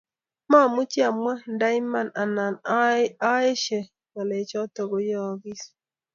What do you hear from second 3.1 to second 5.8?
aeshe ngalechoto kiyoyigiis